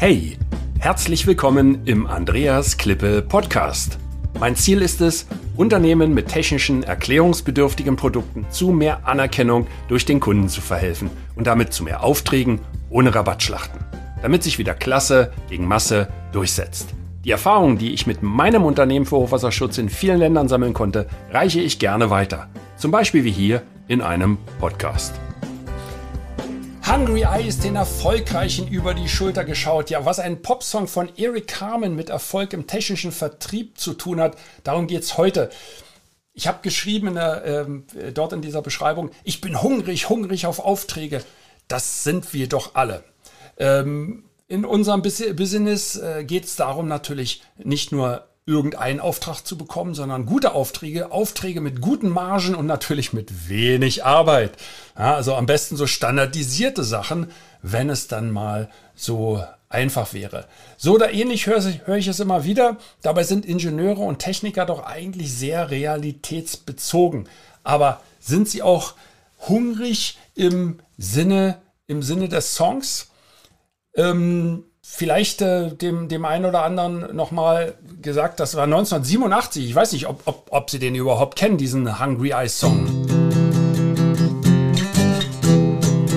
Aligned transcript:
Hey, 0.00 0.38
herzlich 0.78 1.26
willkommen 1.26 1.82
im 1.84 2.06
Andreas 2.06 2.78
Klippe 2.78 3.20
Podcast. 3.20 3.98
Mein 4.40 4.56
Ziel 4.56 4.80
ist 4.80 5.02
es, 5.02 5.26
Unternehmen 5.58 6.14
mit 6.14 6.28
technischen, 6.28 6.82
erklärungsbedürftigen 6.82 7.96
Produkten 7.96 8.46
zu 8.48 8.70
mehr 8.70 9.06
Anerkennung 9.06 9.66
durch 9.88 10.06
den 10.06 10.18
Kunden 10.18 10.48
zu 10.48 10.62
verhelfen 10.62 11.10
und 11.36 11.46
damit 11.46 11.74
zu 11.74 11.84
mehr 11.84 12.02
Aufträgen 12.02 12.62
ohne 12.88 13.14
Rabattschlachten, 13.14 13.78
damit 14.22 14.42
sich 14.42 14.58
wieder 14.58 14.72
Klasse 14.72 15.34
gegen 15.50 15.68
Masse 15.68 16.08
durchsetzt. 16.32 16.94
Die 17.26 17.30
Erfahrungen, 17.30 17.76
die 17.76 17.92
ich 17.92 18.06
mit 18.06 18.22
meinem 18.22 18.64
Unternehmen 18.64 19.04
für 19.04 19.16
Hochwasserschutz 19.16 19.76
in 19.76 19.90
vielen 19.90 20.18
Ländern 20.18 20.48
sammeln 20.48 20.72
konnte, 20.72 21.08
reiche 21.30 21.60
ich 21.60 21.78
gerne 21.78 22.08
weiter. 22.08 22.48
Zum 22.78 22.90
Beispiel 22.90 23.24
wie 23.24 23.32
hier 23.32 23.60
in 23.86 24.00
einem 24.00 24.38
Podcast. 24.60 25.12
Hungry 26.92 27.22
Eyes 27.22 27.60
den 27.60 27.76
Erfolgreichen 27.76 28.66
über 28.66 28.94
die 28.94 29.08
Schulter 29.08 29.44
geschaut. 29.44 29.90
Ja, 29.90 30.04
was 30.04 30.18
ein 30.18 30.42
Popsong 30.42 30.88
von 30.88 31.08
Eric 31.16 31.46
Carmen 31.46 31.94
mit 31.94 32.10
Erfolg 32.10 32.52
im 32.52 32.66
technischen 32.66 33.12
Vertrieb 33.12 33.78
zu 33.78 33.94
tun 33.94 34.20
hat, 34.20 34.36
darum 34.64 34.88
geht 34.88 35.04
es 35.04 35.16
heute. 35.16 35.50
Ich 36.32 36.48
habe 36.48 36.58
geschrieben 36.62 37.06
in 37.06 37.14
der, 37.14 37.44
äh, 37.44 38.12
dort 38.12 38.32
in 38.32 38.42
dieser 38.42 38.60
Beschreibung, 38.60 39.10
ich 39.22 39.40
bin 39.40 39.62
hungrig, 39.62 40.08
hungrig 40.08 40.46
auf 40.46 40.58
Aufträge. 40.58 41.22
Das 41.68 42.02
sind 42.02 42.34
wir 42.34 42.48
doch 42.48 42.74
alle. 42.74 43.04
Ähm, 43.56 44.24
in 44.48 44.64
unserem 44.64 45.00
Business 45.00 45.94
äh, 45.94 46.24
geht 46.24 46.46
es 46.46 46.56
darum 46.56 46.88
natürlich 46.88 47.44
nicht 47.56 47.92
nur 47.92 48.26
irgendeinen 48.46 49.00
Auftrag 49.00 49.42
zu 49.42 49.56
bekommen, 49.56 49.94
sondern 49.94 50.26
gute 50.26 50.52
Aufträge, 50.52 51.12
Aufträge 51.12 51.60
mit 51.60 51.80
guten 51.80 52.08
Margen 52.08 52.54
und 52.54 52.66
natürlich 52.66 53.12
mit 53.12 53.48
wenig 53.48 54.04
Arbeit. 54.04 54.52
Ja, 54.98 55.14
also 55.14 55.34
am 55.34 55.46
besten 55.46 55.76
so 55.76 55.86
standardisierte 55.86 56.82
Sachen, 56.82 57.30
wenn 57.62 57.90
es 57.90 58.08
dann 58.08 58.30
mal 58.30 58.70
so 58.94 59.44
einfach 59.68 60.12
wäre. 60.12 60.46
So 60.76 60.94
oder 60.94 61.12
ähnlich 61.12 61.46
höre, 61.46 61.62
höre 61.86 61.96
ich 61.96 62.08
es 62.08 62.20
immer 62.20 62.44
wieder. 62.44 62.76
Dabei 63.02 63.22
sind 63.22 63.46
Ingenieure 63.46 64.00
und 64.02 64.18
Techniker 64.18 64.66
doch 64.66 64.84
eigentlich 64.84 65.32
sehr 65.32 65.70
realitätsbezogen. 65.70 67.28
Aber 67.62 68.00
sind 68.18 68.48
sie 68.48 68.62
auch 68.62 68.94
hungrig 69.48 70.18
im 70.34 70.80
Sinne, 70.98 71.62
im 71.86 72.02
Sinne 72.02 72.28
des 72.28 72.54
Songs? 72.54 73.10
Ähm, 73.94 74.64
vielleicht 74.82 75.42
äh, 75.42 75.70
dem, 75.70 76.08
dem 76.08 76.24
einen 76.24 76.44
oder 76.44 76.62
anderen 76.62 77.14
nochmal 77.14 77.74
gesagt, 78.00 78.40
das 78.40 78.54
war 78.56 78.64
1987. 78.64 79.64
Ich 79.64 79.74
weiß 79.74 79.92
nicht, 79.92 80.06
ob, 80.08 80.22
ob, 80.26 80.46
ob 80.50 80.70
Sie 80.70 80.78
den 80.78 80.94
überhaupt 80.94 81.36
kennen, 81.38 81.58
diesen 81.58 82.02
Hungry 82.02 82.30
Eyes 82.32 82.58
Song. 82.58 82.86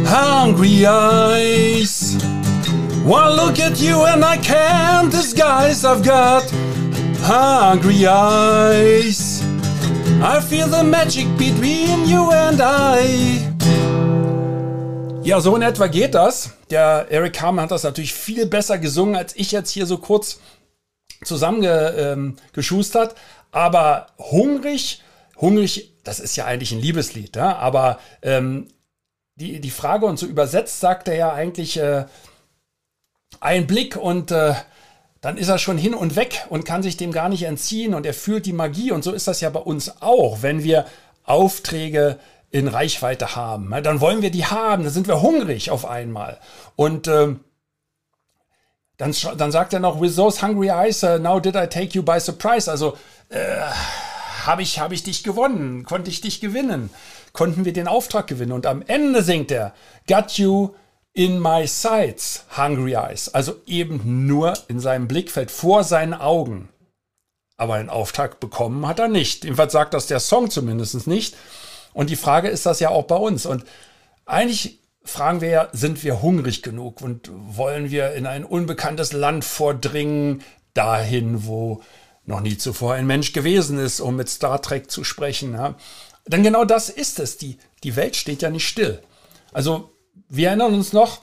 Hungry 0.05 0.85
Eyes. 0.85 2.17
One 3.05 3.35
look 3.35 3.59
at 3.59 3.79
you 3.79 4.03
and 4.03 4.23
I 4.23 4.37
can't 4.37 5.11
disguise. 5.11 5.83
I've 5.83 6.03
got 6.03 6.43
hungry 7.21 8.07
eyes. 8.07 9.43
I 10.21 10.39
feel 10.39 10.67
the 10.67 10.83
magic 10.83 11.27
between 11.37 12.07
you 12.07 12.31
and 12.31 12.61
I. 12.61 13.52
Ja, 15.23 15.39
so 15.39 15.55
in 15.55 15.61
etwa 15.61 15.87
geht 15.87 16.15
das. 16.15 16.51
Der 16.69 17.07
Eric 17.09 17.33
Carmen 17.33 17.61
hat 17.61 17.71
das 17.71 17.83
natürlich 17.83 18.13
viel 18.13 18.45
besser 18.45 18.77
gesungen, 18.77 19.15
als 19.15 19.33
ich 19.35 19.53
jetzt 19.53 19.69
hier 19.69 19.85
so 19.85 19.97
kurz 19.97 20.41
zusammengeschustert. 21.23 23.11
Ähm, 23.11 23.17
aber 23.51 24.07
hungrig, 24.17 25.01
hungrig, 25.37 25.93
das 26.03 26.19
ist 26.19 26.35
ja 26.35 26.45
eigentlich 26.45 26.73
ein 26.73 26.81
Liebeslied, 26.81 27.37
ja? 27.37 27.55
aber 27.55 27.99
ähm, 28.21 28.67
die, 29.35 29.61
die 29.61 29.69
Frage 29.69 30.07
und 30.07 30.19
so 30.19 30.25
übersetzt 30.25 30.81
sagt 30.81 31.07
er 31.07 31.15
ja 31.15 31.33
eigentlich 31.33 31.77
äh, 31.77 32.05
ein 33.39 33.65
Blick 33.65 33.95
und 33.95 34.31
äh, 34.31 34.55
dann 35.21 35.37
ist 35.37 35.47
er 35.47 35.57
schon 35.57 35.77
hin 35.77 35.93
und 35.93 36.17
weg 36.17 36.45
und 36.49 36.65
kann 36.65 36.83
sich 36.83 36.97
dem 36.97 37.13
gar 37.13 37.29
nicht 37.29 37.43
entziehen 37.43 37.93
und 37.93 38.05
er 38.05 38.13
fühlt 38.13 38.45
die 38.45 38.53
Magie 38.53 38.91
und 38.91 39.03
so 39.05 39.13
ist 39.13 39.27
das 39.27 39.39
ja 39.39 39.49
bei 39.49 39.61
uns 39.61 40.01
auch, 40.01 40.41
wenn 40.41 40.63
wir 40.63 40.85
Aufträge 41.23 42.19
in 42.53 42.67
Reichweite 42.67 43.35
haben. 43.35 43.73
Dann 43.83 43.99
wollen 43.99 44.21
wir 44.21 44.29
die 44.29 44.45
haben, 44.45 44.83
dann 44.83 44.93
sind 44.93 45.07
wir 45.07 45.23
hungrig 45.23 45.71
auf 45.71 45.85
einmal. 45.85 46.39
Und 46.75 47.07
ähm, 47.07 47.39
dann, 48.97 49.13
dann 49.37 49.51
sagt 49.51 49.73
er 49.73 49.79
noch, 49.79 49.99
with 49.99 50.15
those 50.15 50.39
hungry 50.45 50.69
eyes, 50.69 51.03
uh, 51.03 51.17
now 51.17 51.39
did 51.39 51.55
I 51.55 51.65
take 51.65 51.97
you 51.97 52.03
by 52.03 52.19
surprise. 52.19 52.69
Also 52.69 52.95
äh, 53.29 53.59
habe 54.45 54.61
ich, 54.61 54.79
hab 54.79 54.91
ich 54.91 55.01
dich 55.01 55.23
gewonnen, 55.23 55.83
konnte 55.83 56.11
ich 56.11 56.21
dich 56.21 56.41
gewinnen, 56.41 56.91
konnten 57.33 57.65
wir 57.65 57.73
den 57.73 57.87
Auftrag 57.87 58.27
gewinnen. 58.27 58.51
Und 58.51 58.67
am 58.67 58.83
Ende 58.83 59.23
singt 59.23 59.49
er, 59.51 59.73
got 60.07 60.33
you 60.33 60.75
in 61.13 61.39
my 61.39 61.65
sights, 61.65 62.45
hungry 62.55 62.93
eyes. 62.93 63.33
Also 63.33 63.55
eben 63.65 64.27
nur 64.27 64.53
in 64.67 64.79
seinem 64.79 65.07
Blickfeld, 65.07 65.49
vor 65.49 65.83
seinen 65.83 66.13
Augen. 66.13 66.69
Aber 67.57 67.75
einen 67.75 67.89
Auftrag 67.89 68.39
bekommen 68.39 68.87
hat 68.87 68.99
er 68.99 69.07
nicht. 69.07 69.43
Jedenfalls 69.43 69.73
sagt 69.73 69.95
das 69.95 70.05
der 70.05 70.19
Song 70.19 70.51
zumindest 70.51 71.07
nicht. 71.07 71.35
Und 71.93 72.09
die 72.09 72.15
Frage 72.15 72.49
ist 72.49 72.65
das 72.65 72.79
ja 72.79 72.89
auch 72.89 73.03
bei 73.03 73.15
uns. 73.15 73.45
Und 73.45 73.63
eigentlich 74.25 74.79
fragen 75.03 75.41
wir 75.41 75.49
ja, 75.49 75.69
sind 75.73 76.03
wir 76.03 76.21
hungrig 76.21 76.63
genug 76.63 77.01
und 77.01 77.29
wollen 77.33 77.91
wir 77.91 78.13
in 78.13 78.25
ein 78.25 78.43
unbekanntes 78.45 79.13
Land 79.13 79.43
vordringen, 79.45 80.41
dahin, 80.73 81.45
wo 81.45 81.81
noch 82.25 82.41
nie 82.41 82.57
zuvor 82.57 82.93
ein 82.93 83.05
Mensch 83.05 83.33
gewesen 83.33 83.77
ist, 83.77 83.99
um 83.99 84.15
mit 84.15 84.29
Star 84.29 84.61
Trek 84.61 84.89
zu 84.89 85.03
sprechen. 85.03 85.53
Ja? 85.53 85.75
Denn 86.27 86.43
genau 86.43 86.65
das 86.65 86.89
ist 86.89 87.19
es. 87.19 87.37
Die, 87.37 87.57
die 87.83 87.95
Welt 87.95 88.15
steht 88.15 88.41
ja 88.41 88.49
nicht 88.49 88.67
still. 88.67 89.01
Also 89.51 89.91
wir 90.29 90.47
erinnern 90.47 90.73
uns 90.73 90.93
noch, 90.93 91.21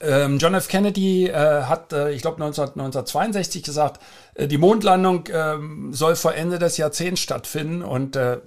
ähm, 0.00 0.38
John 0.38 0.54
F. 0.54 0.68
Kennedy 0.68 1.28
äh, 1.28 1.62
hat, 1.62 1.92
äh, 1.92 2.10
ich 2.10 2.20
glaube 2.20 2.36
1962 2.44 3.62
gesagt, 3.62 4.02
äh, 4.34 4.46
die 4.46 4.58
Mondlandung 4.58 5.24
ähm, 5.32 5.94
soll 5.94 6.16
vor 6.16 6.34
Ende 6.34 6.58
des 6.58 6.76
Jahrzehnts 6.76 7.22
stattfinden 7.22 7.82
und 7.82 8.14
äh, 8.14 8.38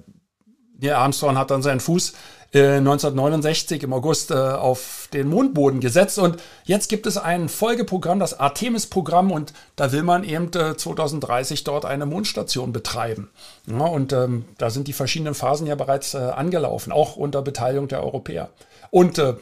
Neil 0.81 0.93
Armstrong 0.93 1.37
hat 1.37 1.51
dann 1.51 1.61
seinen 1.61 1.79
Fuß 1.79 2.13
äh, 2.53 2.77
1969 2.77 3.83
im 3.83 3.93
August 3.93 4.31
äh, 4.31 4.35
auf 4.35 5.07
den 5.13 5.27
Mondboden 5.27 5.79
gesetzt 5.79 6.17
und 6.19 6.37
jetzt 6.63 6.89
gibt 6.89 7.05
es 7.05 7.17
ein 7.17 7.49
Folgeprogramm, 7.49 8.19
das 8.19 8.39
Artemis-Programm 8.39 9.31
und 9.31 9.53
da 9.75 9.91
will 9.91 10.03
man 10.03 10.23
eben 10.23 10.47
äh, 10.53 10.75
2030 10.75 11.63
dort 11.63 11.85
eine 11.85 12.05
Mondstation 12.05 12.71
betreiben. 12.71 13.29
Ja, 13.67 13.85
und 13.85 14.13
ähm, 14.13 14.45
da 14.57 14.69
sind 14.69 14.87
die 14.87 14.93
verschiedenen 14.93 15.35
Phasen 15.35 15.67
ja 15.67 15.75
bereits 15.75 16.13
äh, 16.13 16.17
angelaufen, 16.17 16.91
auch 16.91 17.15
unter 17.15 17.41
Beteiligung 17.41 17.87
der 17.87 18.03
Europäer. 18.03 18.49
Und 18.89 19.19
äh, 19.19 19.35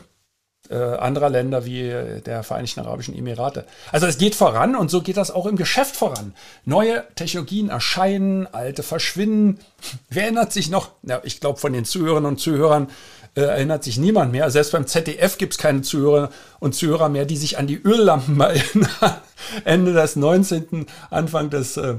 anderer 0.76 1.30
Länder 1.30 1.66
wie 1.66 1.82
äh, 1.82 2.22
der 2.22 2.44
Vereinigten 2.44 2.82
Arabischen 2.82 3.16
Emirate. 3.18 3.66
Also 3.92 4.08
es 4.08 4.18
geht 4.18 4.36
voran 4.36 4.76
und 4.76 4.90
so 4.90 5.02
geht 5.02 5.18
das 5.18 5.32
auch 5.32 5.46
im 5.46 5.56
Geschäft 5.56 5.96
voran. 5.96 6.34
Neue 6.66 7.04
Technologien 7.16 7.70
erscheinen, 7.70 8.48
alte 8.48 8.84
verschwinden. 8.84 9.60
Wer 10.10 10.24
erinnert 10.24 10.54
sich 10.54 10.70
noch? 10.70 10.92
Ja, 11.04 11.22
ich 11.24 11.40
glaube, 11.40 11.60
von 11.60 11.74
den 11.74 11.86
Zuhörerinnen 11.86 12.30
und 12.30 12.40
Zuhörern 12.40 12.90
äh, 13.36 13.42
erinnert 13.42 13.84
sich 13.84 13.98
niemand 13.98 14.32
mehr. 14.32 14.50
Selbst 14.50 14.72
beim 14.72 14.88
ZDF 14.88 15.38
gibt 15.38 15.54
es 15.54 15.60
keine 15.60 15.84
Zuhörer 15.84 16.30
und 16.60 16.76
Zuhörer 16.76 17.10
mehr, 17.10 17.26
die 17.26 17.38
sich 17.38 17.58
an 17.58 17.68
die 17.68 17.82
Öllampen 17.82 18.40
erinnern. 18.42 18.90
Ende 19.64 19.94
des 19.94 20.16
19., 20.16 20.88
Anfang 21.10 21.50
des 21.50 21.78
äh, 21.78 21.98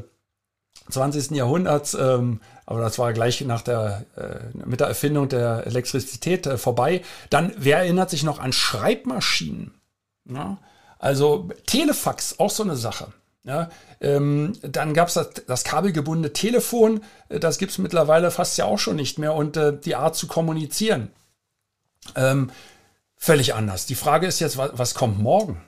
20. 0.90 1.32
Jahrhunderts. 1.32 1.94
Ähm, 1.94 2.40
aber 2.66 2.80
das 2.80 2.98
war 2.98 3.12
gleich 3.12 3.40
nach 3.42 3.62
der, 3.62 4.04
äh, 4.16 4.56
mit 4.66 4.80
der 4.80 4.88
Erfindung 4.88 5.28
der 5.28 5.66
Elektrizität 5.66 6.46
äh, 6.46 6.58
vorbei. 6.58 7.02
Dann, 7.30 7.52
wer 7.56 7.78
erinnert 7.78 8.10
sich 8.10 8.22
noch 8.24 8.38
an 8.38 8.52
Schreibmaschinen? 8.52 9.72
Ja? 10.24 10.58
Also 10.98 11.48
Telefax, 11.66 12.38
auch 12.38 12.50
so 12.50 12.62
eine 12.62 12.76
Sache. 12.76 13.12
Ja, 13.44 13.70
ähm, 14.02 14.52
dann 14.60 14.92
gab 14.92 15.08
es 15.08 15.14
das, 15.14 15.30
das 15.46 15.64
kabelgebundene 15.64 16.34
Telefon, 16.34 17.02
äh, 17.30 17.40
das 17.40 17.56
gibt 17.56 17.72
es 17.72 17.78
mittlerweile 17.78 18.30
fast 18.30 18.58
ja 18.58 18.66
auch 18.66 18.78
schon 18.78 18.96
nicht 18.96 19.18
mehr 19.18 19.32
und 19.32 19.56
äh, 19.56 19.74
die 19.78 19.94
Art 19.94 20.16
zu 20.16 20.26
kommunizieren. 20.26 21.10
Ähm, 22.14 22.50
völlig 23.16 23.54
anders. 23.54 23.86
Die 23.86 23.94
Frage 23.94 24.26
ist 24.26 24.40
jetzt, 24.40 24.58
was, 24.58 24.72
was 24.74 24.94
kommt 24.94 25.18
morgen? 25.18 25.62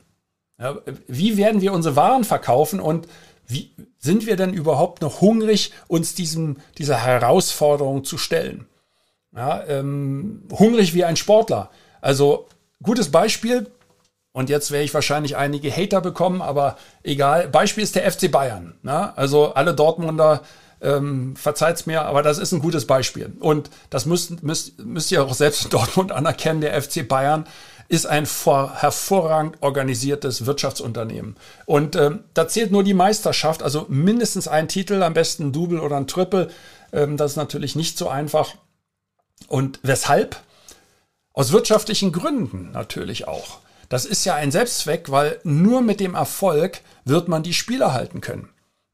Ja, 0.58 0.76
wie 1.06 1.38
werden 1.38 1.62
wir 1.62 1.72
unsere 1.72 1.96
Waren 1.96 2.24
verkaufen 2.24 2.80
und 2.80 3.08
wie 3.50 3.74
sind 3.98 4.26
wir 4.26 4.36
denn 4.36 4.52
überhaupt 4.52 5.02
noch 5.02 5.20
hungrig, 5.20 5.72
uns 5.88 6.14
diesem, 6.14 6.58
dieser 6.78 6.96
Herausforderung 6.96 8.04
zu 8.04 8.18
stellen? 8.18 8.66
Ja, 9.34 9.62
ähm, 9.66 10.42
hungrig 10.50 10.94
wie 10.94 11.04
ein 11.04 11.16
Sportler. 11.16 11.70
Also 12.00 12.48
gutes 12.82 13.10
Beispiel, 13.10 13.70
und 14.32 14.48
jetzt 14.48 14.70
werde 14.70 14.84
ich 14.84 14.94
wahrscheinlich 14.94 15.36
einige 15.36 15.70
Hater 15.70 16.00
bekommen, 16.00 16.40
aber 16.40 16.76
egal. 17.02 17.48
Beispiel 17.48 17.82
ist 17.82 17.96
der 17.96 18.10
FC 18.10 18.30
Bayern. 18.30 18.74
Ja? 18.84 19.12
Also 19.16 19.54
alle 19.54 19.74
Dortmunder 19.74 20.42
ähm, 20.80 21.34
verzeiht's 21.36 21.86
mir, 21.86 22.02
aber 22.02 22.22
das 22.22 22.38
ist 22.38 22.52
ein 22.52 22.60
gutes 22.60 22.86
Beispiel. 22.86 23.32
Und 23.40 23.70
das 23.90 24.06
müsst, 24.06 24.42
müsst, 24.42 24.78
müsst 24.78 25.10
ihr 25.10 25.24
auch 25.24 25.34
selbst 25.34 25.64
in 25.64 25.70
Dortmund 25.70 26.12
anerkennen. 26.12 26.60
Der 26.60 26.80
FC 26.80 27.06
Bayern 27.06 27.46
ist 27.90 28.06
ein 28.06 28.24
hervorragend 28.24 29.56
organisiertes 29.62 30.46
Wirtschaftsunternehmen. 30.46 31.36
Und 31.66 31.96
ähm, 31.96 32.22
da 32.34 32.46
zählt 32.46 32.70
nur 32.70 32.84
die 32.84 32.94
Meisterschaft, 32.94 33.64
also 33.64 33.86
mindestens 33.88 34.46
ein 34.46 34.68
Titel, 34.68 35.02
am 35.02 35.12
besten 35.12 35.48
ein 35.48 35.52
Double 35.52 35.80
oder 35.80 35.96
ein 35.96 36.06
Triple. 36.06 36.50
Ähm, 36.92 37.16
das 37.16 37.32
ist 37.32 37.36
natürlich 37.36 37.74
nicht 37.74 37.98
so 37.98 38.08
einfach. 38.08 38.54
Und 39.48 39.80
weshalb? 39.82 40.36
Aus 41.32 41.50
wirtschaftlichen 41.50 42.12
Gründen 42.12 42.70
natürlich 42.70 43.26
auch. 43.26 43.58
Das 43.88 44.04
ist 44.04 44.24
ja 44.24 44.36
ein 44.36 44.52
Selbstzweck, 44.52 45.10
weil 45.10 45.40
nur 45.42 45.82
mit 45.82 45.98
dem 45.98 46.14
Erfolg 46.14 46.82
wird 47.04 47.26
man 47.26 47.42
die 47.42 47.54
Spieler 47.54 47.92
halten 47.92 48.20
können. 48.20 48.48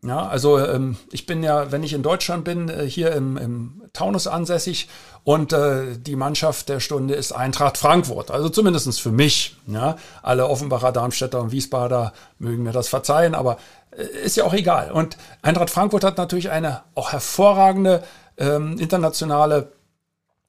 Ja, 0.05 0.29
also 0.29 0.59
ähm, 0.59 0.97
ich 1.11 1.27
bin 1.27 1.43
ja, 1.43 1.73
wenn 1.73 1.83
ich 1.83 1.93
in 1.93 2.03
Deutschland 2.03 2.45
bin, 2.45 2.69
äh, 2.69 2.85
hier 2.85 3.13
im, 3.13 3.37
im 3.37 3.83
Taunus 3.93 4.27
ansässig 4.27 4.89
und 5.25 5.53
äh, 5.53 5.97
die 5.99 6.17
Mannschaft 6.17 6.69
der 6.69 6.81
Stunde 6.81 7.15
ist 7.15 7.33
Eintracht 7.33 7.79
Frankfurt. 7.79 8.31
Also 8.31 8.49
zumindestens 8.49 8.99
für 8.99 9.11
mich. 9.11 9.57
Ja, 9.67 9.97
alle 10.23 10.49
Offenbacher, 10.49 10.93
Darmstädter 10.93 11.41
und 11.41 11.51
Wiesbader 11.51 12.13
mögen 12.39 12.63
mir 12.63 12.73
das 12.73 12.89
verzeihen, 12.89 13.35
aber 13.35 13.59
äh, 13.91 14.03
ist 14.03 14.37
ja 14.37 14.45
auch 14.45 14.55
egal. 14.55 14.93
Und 14.93 15.17
Eintracht 15.43 15.71
Frankfurt 15.71 16.05
hat 16.05 16.19
natürlich 16.19 16.51
eine 16.51 16.83
auch 16.95 17.13
hervorragende 17.13 18.05
ähm, 18.37 18.79
internationale 18.79 19.73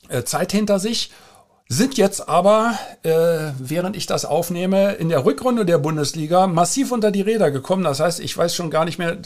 äh, 0.10 0.24
Zeit 0.24 0.52
hinter 0.52 0.80
sich 0.80 1.12
sind 1.70 1.98
jetzt 1.98 2.30
aber, 2.30 2.78
äh, 3.04 3.52
während 3.60 3.96
ich 3.98 4.06
das 4.06 4.24
aufnehme, 4.24 4.94
in 4.94 5.10
der 5.10 5.26
Rückrunde 5.26 5.66
der 5.66 5.78
Bundesliga 5.78 6.48
massiv 6.48 6.92
unter 6.92 7.12
die 7.12 7.22
Räder 7.22 7.52
gekommen. 7.52 7.84
Das 7.84 8.00
heißt, 8.00 8.20
ich 8.22 8.38
weiß 8.38 8.56
schon 8.56 8.70
gar 8.70 8.86
nicht 8.86 9.00
mehr, 9.00 9.18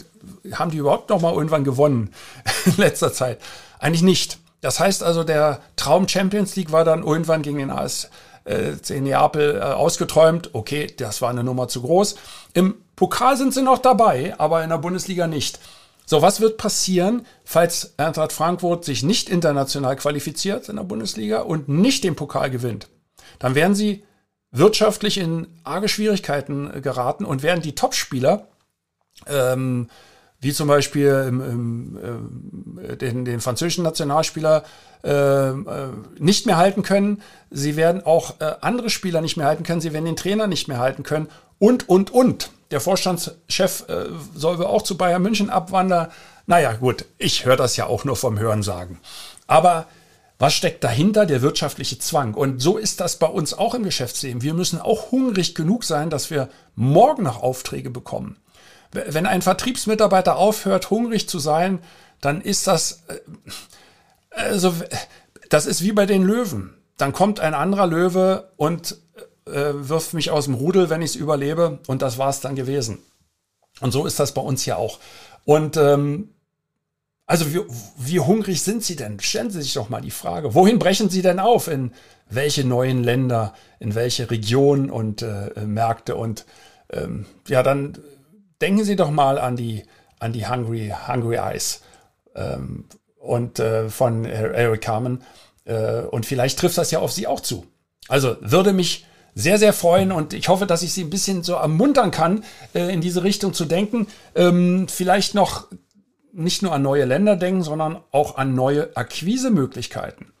haben 0.52 0.70
die 0.70 0.78
überhaupt 0.78 1.10
noch 1.10 1.20
mal 1.20 1.32
irgendwann 1.32 1.64
gewonnen 1.64 2.12
in 2.64 2.76
letzter 2.76 3.12
Zeit? 3.12 3.38
Eigentlich 3.78 4.02
nicht. 4.02 4.38
Das 4.60 4.80
heißt 4.80 5.02
also, 5.02 5.24
der 5.24 5.60
Traum 5.76 6.08
Champions 6.08 6.56
League 6.56 6.72
war 6.72 6.84
dann 6.84 7.04
irgendwann 7.04 7.42
gegen 7.42 7.58
den 7.58 7.70
AS 7.70 8.10
äh, 8.44 9.00
Neapel 9.00 9.56
äh, 9.56 9.60
ausgeträumt. 9.60 10.50
Okay, 10.52 10.88
das 10.96 11.22
war 11.22 11.30
eine 11.30 11.44
Nummer 11.44 11.68
zu 11.68 11.82
groß. 11.82 12.16
Im 12.54 12.74
Pokal 12.96 13.36
sind 13.36 13.54
sie 13.54 13.62
noch 13.62 13.78
dabei, 13.78 14.34
aber 14.38 14.62
in 14.62 14.70
der 14.70 14.78
Bundesliga 14.78 15.26
nicht. 15.26 15.60
So, 16.04 16.20
was 16.20 16.40
wird 16.40 16.58
passieren, 16.58 17.26
falls 17.44 17.94
Eintracht 17.96 18.32
Frankfurt 18.32 18.84
sich 18.84 19.02
nicht 19.02 19.28
international 19.28 19.96
qualifiziert 19.96 20.68
in 20.68 20.76
der 20.76 20.82
Bundesliga 20.84 21.40
und 21.40 21.68
nicht 21.68 22.04
den 22.04 22.16
Pokal 22.16 22.50
gewinnt? 22.50 22.88
Dann 23.38 23.54
werden 23.54 23.74
sie 23.74 24.04
wirtschaftlich 24.50 25.18
in 25.18 25.46
arge 25.64 25.88
Schwierigkeiten 25.88 26.82
geraten 26.82 27.24
und 27.24 27.42
werden 27.42 27.62
die 27.62 27.74
Topspieler, 27.74 28.48
ähm, 29.26 29.88
wie 30.40 30.52
zum 30.52 30.68
Beispiel 30.68 31.24
im, 31.28 31.40
im, 31.40 32.78
äh, 32.78 32.96
den, 32.96 33.24
den 33.24 33.40
französischen 33.40 33.84
Nationalspieler, 33.84 34.64
äh, 35.04 35.50
äh, 35.50 35.88
nicht 36.18 36.46
mehr 36.46 36.56
halten 36.56 36.82
können. 36.82 37.22
Sie 37.50 37.76
werden 37.76 38.04
auch 38.04 38.40
äh, 38.40 38.54
andere 38.60 38.90
Spieler 38.90 39.20
nicht 39.20 39.36
mehr 39.36 39.46
halten 39.46 39.62
können. 39.62 39.80
Sie 39.80 39.92
werden 39.92 40.04
den 40.04 40.16
Trainer 40.16 40.46
nicht 40.46 40.68
mehr 40.68 40.78
halten 40.78 41.04
können. 41.04 41.28
Und, 41.62 41.88
und, 41.88 42.10
und. 42.10 42.50
Der 42.72 42.80
Vorstandschef 42.80 43.88
äh, 43.88 44.06
soll 44.34 44.58
wohl 44.58 44.66
auch 44.66 44.82
zu 44.82 44.96
Bayern 44.96 45.22
München 45.22 45.48
abwandern. 45.48 46.10
Naja, 46.44 46.72
gut, 46.72 47.04
ich 47.18 47.44
höre 47.44 47.54
das 47.54 47.76
ja 47.76 47.86
auch 47.86 48.02
nur 48.04 48.16
vom 48.16 48.36
Hören 48.36 48.64
sagen. 48.64 48.98
Aber 49.46 49.86
was 50.40 50.54
steckt 50.54 50.82
dahinter? 50.82 51.24
Der 51.24 51.40
wirtschaftliche 51.40 52.00
Zwang. 52.00 52.34
Und 52.34 52.60
so 52.60 52.78
ist 52.78 52.98
das 52.98 53.16
bei 53.16 53.28
uns 53.28 53.54
auch 53.54 53.76
im 53.76 53.84
Geschäftsleben. 53.84 54.42
Wir 54.42 54.54
müssen 54.54 54.80
auch 54.80 55.12
hungrig 55.12 55.54
genug 55.54 55.84
sein, 55.84 56.10
dass 56.10 56.32
wir 56.32 56.48
morgen 56.74 57.22
noch 57.22 57.44
Aufträge 57.44 57.90
bekommen. 57.90 58.38
Wenn 58.90 59.26
ein 59.26 59.40
Vertriebsmitarbeiter 59.40 60.34
aufhört, 60.34 60.90
hungrig 60.90 61.28
zu 61.28 61.38
sein, 61.38 61.78
dann 62.20 62.40
ist 62.40 62.66
das, 62.66 63.04
äh, 63.06 63.20
also, 64.30 64.74
das 65.48 65.66
ist 65.66 65.84
wie 65.84 65.92
bei 65.92 66.06
den 66.06 66.24
Löwen. 66.24 66.74
Dann 66.96 67.12
kommt 67.12 67.38
ein 67.38 67.54
anderer 67.54 67.86
Löwe 67.86 68.50
und 68.56 68.96
äh, 69.46 69.72
wirft 69.74 70.14
mich 70.14 70.30
aus 70.30 70.46
dem 70.46 70.54
Rudel, 70.54 70.90
wenn 70.90 71.02
ich 71.02 71.10
es 71.10 71.16
überlebe. 71.16 71.80
Und 71.86 72.02
das 72.02 72.18
war 72.18 72.30
es 72.30 72.40
dann 72.40 72.56
gewesen. 72.56 72.98
Und 73.80 73.92
so 73.92 74.06
ist 74.06 74.20
das 74.20 74.32
bei 74.32 74.42
uns 74.42 74.64
ja 74.66 74.76
auch. 74.76 74.98
Und 75.44 75.76
ähm, 75.76 76.30
also 77.26 77.52
wie, 77.52 77.60
wie 77.98 78.20
hungrig 78.20 78.62
sind 78.62 78.84
Sie 78.84 78.96
denn? 78.96 79.18
Stellen 79.20 79.50
Sie 79.50 79.62
sich 79.62 79.74
doch 79.74 79.88
mal 79.88 80.00
die 80.00 80.10
Frage, 80.10 80.54
wohin 80.54 80.78
brechen 80.78 81.08
Sie 81.08 81.22
denn 81.22 81.38
auf? 81.38 81.68
In 81.68 81.92
welche 82.28 82.64
neuen 82.64 83.02
Länder, 83.02 83.54
in 83.78 83.94
welche 83.94 84.30
Regionen 84.30 84.90
und 84.90 85.22
äh, 85.22 85.50
Märkte? 85.64 86.16
Und 86.16 86.44
ähm, 86.90 87.26
ja, 87.48 87.62
dann 87.62 87.98
denken 88.60 88.84
Sie 88.84 88.96
doch 88.96 89.10
mal 89.10 89.38
an 89.38 89.56
die, 89.56 89.84
an 90.18 90.32
die 90.32 90.46
Hungry, 90.46 90.92
Hungry 91.08 91.36
Eyes 91.36 91.82
ähm, 92.34 92.84
und 93.18 93.58
äh, 93.58 93.88
von 93.88 94.24
Eric 94.24 94.82
Carmen. 94.82 95.22
Äh, 95.64 96.02
und 96.02 96.26
vielleicht 96.26 96.58
trifft 96.58 96.78
das 96.78 96.90
ja 96.90 96.98
auf 96.98 97.12
Sie 97.12 97.26
auch 97.26 97.40
zu. 97.40 97.66
Also 98.08 98.36
würde 98.40 98.72
mich 98.72 99.06
sehr, 99.34 99.58
sehr 99.58 99.72
freuen 99.72 100.12
und 100.12 100.34
ich 100.34 100.48
hoffe, 100.48 100.66
dass 100.66 100.82
ich 100.82 100.92
Sie 100.92 101.04
ein 101.04 101.10
bisschen 101.10 101.42
so 101.42 101.54
ermuntern 101.54 102.10
kann, 102.10 102.44
äh, 102.74 102.92
in 102.92 103.00
diese 103.00 103.24
Richtung 103.24 103.54
zu 103.54 103.64
denken. 103.64 104.06
Ähm, 104.34 104.88
vielleicht 104.88 105.34
noch 105.34 105.68
nicht 106.32 106.62
nur 106.62 106.72
an 106.72 106.82
neue 106.82 107.04
Länder 107.04 107.36
denken, 107.36 107.62
sondern 107.62 108.00
auch 108.10 108.36
an 108.36 108.54
neue 108.54 108.96
Akquisemöglichkeiten. 108.96 110.32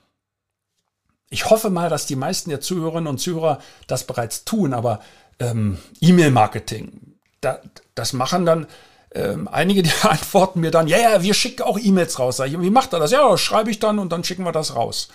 Ich 1.30 1.48
hoffe 1.48 1.70
mal, 1.70 1.88
dass 1.88 2.06
die 2.06 2.16
meisten 2.16 2.50
der 2.50 2.60
Zuhörerinnen 2.60 3.06
und 3.06 3.18
Zuhörer 3.18 3.60
das 3.86 4.04
bereits 4.06 4.44
tun, 4.44 4.74
aber 4.74 5.00
ähm, 5.38 5.78
E-Mail-Marketing, 6.00 7.16
da, 7.40 7.60
das 7.94 8.12
machen 8.12 8.44
dann 8.44 8.66
ähm, 9.14 9.48
einige, 9.48 9.82
die 9.82 9.92
antworten 10.02 10.60
mir 10.60 10.70
dann, 10.70 10.88
ja, 10.88 10.98
ja, 10.98 11.22
wir 11.22 11.34
schicken 11.34 11.62
auch 11.62 11.78
E-Mails 11.78 12.18
raus. 12.18 12.36
Sag 12.36 12.48
ich, 12.48 12.60
wie 12.60 12.70
macht 12.70 12.92
er 12.92 12.98
das? 12.98 13.10
Ja, 13.10 13.36
schreibe 13.38 13.70
ich 13.70 13.78
dann 13.78 13.98
und 13.98 14.12
dann 14.12 14.24
schicken 14.24 14.44
wir 14.44 14.52
das 14.52 14.76
raus. 14.76 15.08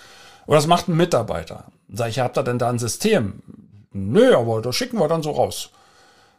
Oder 0.46 0.56
das 0.56 0.66
macht 0.66 0.88
ein 0.88 0.96
Mitarbeiter. 0.96 1.66
Sag 1.92 2.08
ich, 2.08 2.18
habt 2.18 2.38
ihr 2.38 2.42
denn 2.42 2.58
da 2.58 2.68
ein 2.68 2.78
System? 2.78 3.42
Nö, 3.92 4.36
aber 4.36 4.62
das 4.62 4.76
schicken 4.76 4.98
wir 4.98 5.08
dann 5.08 5.22
so 5.22 5.30
raus. 5.30 5.70